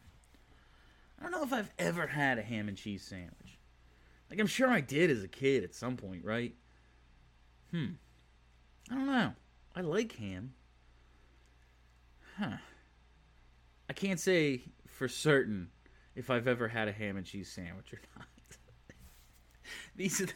[1.23, 3.59] I don't know if I've ever had a ham and cheese sandwich.
[4.29, 6.55] Like I'm sure I did as a kid at some point, right?
[7.71, 7.93] Hmm.
[8.91, 9.33] I don't know.
[9.77, 10.55] I like ham.
[12.39, 12.57] Huh.
[13.89, 15.69] I can't say for certain
[16.17, 18.27] if I've ever had a ham and cheese sandwich or not.
[19.97, 20.33] These are the,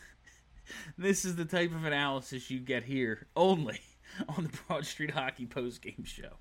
[0.98, 3.80] this is the type of analysis you get here only
[4.28, 6.36] on the Broad Street Hockey post game show.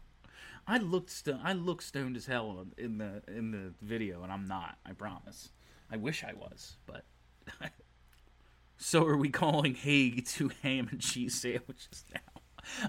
[0.68, 4.46] I looked st- I look stoned as hell in the in the video, and I'm
[4.46, 4.78] not.
[4.86, 5.50] I promise.
[5.92, 7.06] I wish I was, but.
[8.78, 12.42] so are we calling Hagg two ham and cheese sandwiches now?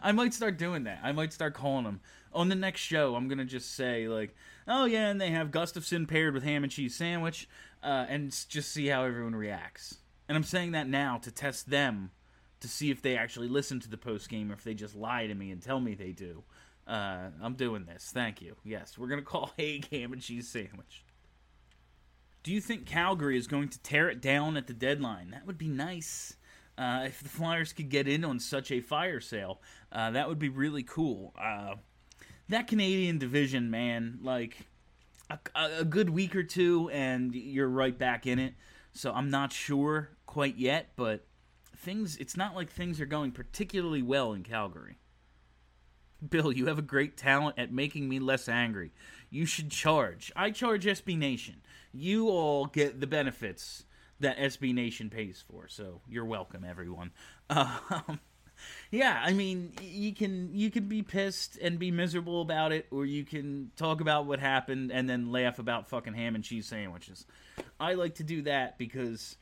[0.03, 1.01] I might start doing that.
[1.03, 2.01] I might start calling them
[2.33, 3.14] on the next show.
[3.14, 4.35] I'm gonna just say like,
[4.66, 7.49] oh yeah, and they have Gustafsson paired with ham and cheese sandwich,
[7.83, 9.99] uh, and just see how everyone reacts.
[10.29, 12.11] And I'm saying that now to test them
[12.61, 15.27] to see if they actually listen to the post game or if they just lie
[15.27, 16.43] to me and tell me they do.
[16.87, 18.11] Uh, I'm doing this.
[18.12, 18.57] Thank you.
[18.64, 21.05] Yes, we're gonna call Hagg ham and cheese sandwich.
[22.43, 25.30] Do you think Calgary is going to tear it down at the deadline?
[25.30, 26.37] That would be nice.
[26.78, 29.61] Uh, if the Flyers could get in on such a fire sale,
[29.91, 31.34] uh, that would be really cool.
[31.37, 31.74] Uh,
[32.49, 34.59] that Canadian division, man, like
[35.28, 35.39] a,
[35.80, 38.55] a, good week or two, and you're right back in it.
[38.93, 41.26] So I'm not sure quite yet, but
[41.76, 42.16] things.
[42.18, 44.99] It's not like things are going particularly well in Calgary.
[46.27, 48.93] Bill, you have a great talent at making me less angry.
[49.31, 50.33] You should charge.
[50.35, 51.57] I charge SB Nation.
[51.93, 53.85] You all get the benefits
[54.21, 55.69] that SB Nation pays for.
[55.69, 57.11] So you're welcome, everyone.
[57.49, 58.19] Um,
[58.91, 63.05] yeah, I mean, you can you can be pissed and be miserable about it, or
[63.05, 67.27] you can talk about what happened and then laugh about fucking ham and cheese sandwiches.
[67.79, 69.37] I like to do that because,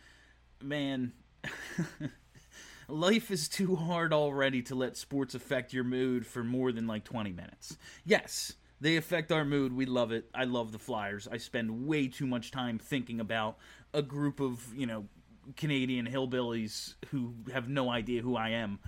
[0.61, 1.13] man.
[2.89, 7.05] life is too hard already to let sports affect your mood for more than like
[7.05, 7.77] 20 minutes.
[8.05, 9.73] Yes, they affect our mood.
[9.73, 10.29] We love it.
[10.35, 11.29] I love the Flyers.
[11.31, 13.59] I spend way too much time thinking about
[13.93, 15.07] a group of, you know,
[15.57, 18.79] Canadian hillbillies who have no idea who I am.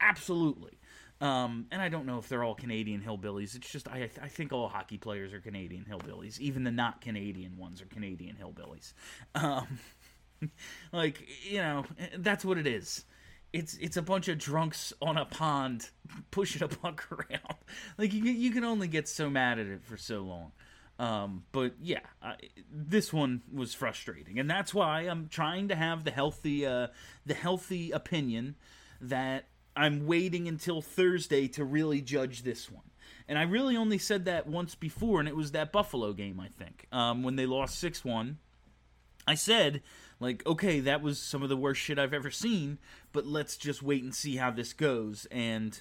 [0.00, 0.78] Absolutely.
[1.20, 3.54] Um, and I don't know if they're all Canadian hillbillies.
[3.54, 6.40] It's just I, I think all hockey players are Canadian hillbillies.
[6.40, 8.92] Even the not Canadian ones are Canadian hillbillies.
[9.36, 9.78] Um,
[10.92, 11.84] like you know,
[12.18, 13.04] that's what it is
[13.52, 15.90] it's it's a bunch of drunks on a pond
[16.30, 17.56] pushing a puck around.
[17.98, 20.52] Like you you can only get so mad at it for so long.
[20.98, 22.36] Um, but yeah, I,
[22.70, 26.88] this one was frustrating, and that's why I'm trying to have the healthy uh,
[27.26, 28.56] the healthy opinion
[29.00, 32.84] that I'm waiting until Thursday to really judge this one.
[33.28, 36.48] And I really only said that once before, and it was that Buffalo game, I
[36.48, 38.38] think, um, when they lost six one.
[39.26, 39.82] I said
[40.22, 42.78] like, okay, that was some of the worst shit I've ever seen,
[43.12, 45.26] but let's just wait and see how this goes.
[45.30, 45.80] And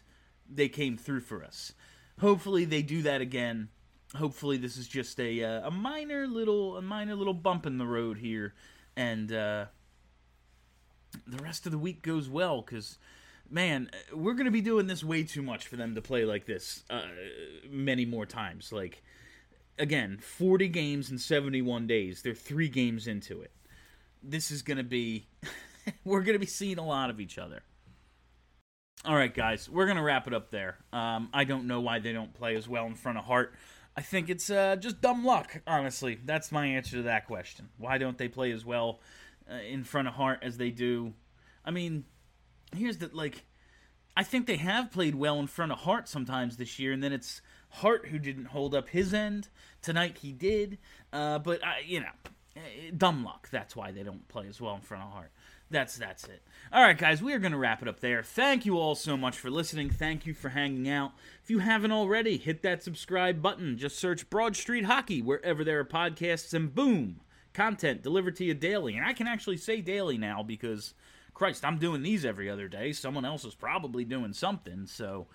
[0.50, 1.74] they came through for us.
[2.20, 3.70] Hopefully, they do that again.
[4.16, 7.86] Hopefully, this is just a uh, a minor little a minor little bump in the
[7.86, 8.54] road here,
[8.98, 9.66] and uh,
[11.26, 12.98] the rest of the week goes well because
[13.50, 16.46] man, we're going to be doing this way too much for them to play like
[16.46, 17.02] this uh,
[17.70, 18.72] many more times.
[18.72, 19.04] Like,
[19.78, 22.22] again, 40 games in 71 days.
[22.22, 23.52] They're three games into it
[24.24, 25.28] this is going to be
[26.06, 27.64] we're going to be seeing a lot of each other.
[29.04, 30.78] All right, guys, we're going to wrap it up there.
[30.94, 33.56] Um, I don't know why they don't play as well in front of Hart.
[33.98, 36.20] I think it's uh, just dumb luck, honestly.
[36.24, 37.70] That's my answer to that question.
[37.78, 39.00] Why don't they play as well
[39.52, 41.14] uh, in front of Hart as they do?
[41.66, 42.06] I mean,
[42.76, 43.46] here's the like.
[44.16, 47.14] I think they have played well in front of Hart sometimes this year, and then
[47.14, 49.48] it's Hart, who didn't hold up his end
[49.82, 50.78] tonight, he did.
[51.12, 52.12] Uh, but I, you know,
[52.56, 53.50] Eh, dumb luck.
[53.50, 55.32] That's why they don't play as well in front of Hart.
[55.70, 56.42] That's that's it.
[56.74, 58.24] All right, guys, we are going to wrap it up there.
[58.24, 59.90] Thank you all so much for listening.
[59.90, 61.14] Thank you for hanging out.
[61.42, 63.78] If you haven't already, hit that subscribe button.
[63.78, 67.22] Just search Broad Street Hockey wherever there are podcasts, and boom,
[67.54, 68.98] content delivered to you daily.
[68.98, 70.94] And I can actually say daily now because,
[71.34, 72.92] Christ, I'm doing these every other day.
[72.92, 74.88] Someone else is probably doing something.
[74.88, 75.28] So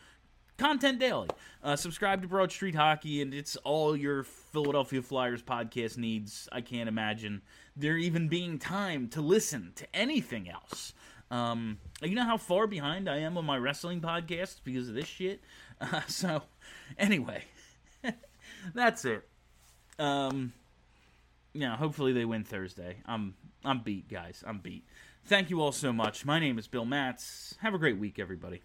[0.57, 1.29] content daily.
[1.63, 6.49] Uh, subscribe to Broad Street Hockey, and it's all your Philadelphia Flyers podcast needs.
[6.53, 7.43] I can't imagine
[7.77, 10.93] there even being time to listen to anything else.
[11.31, 15.07] Um, you know how far behind I am on my wrestling podcast because of this
[15.07, 15.41] shit.
[15.79, 16.41] Uh, so,
[16.99, 17.45] anyway,
[18.75, 19.29] that's it.
[19.99, 20.55] Um,
[21.53, 22.97] yeah, hopefully they win Thursday.
[23.05, 24.43] I'm I'm beat, guys.
[24.47, 24.87] I'm beat.
[25.27, 26.25] Thank you all so much.
[26.25, 27.57] My name is Bill Matz.
[27.61, 28.63] Have a great week, everybody.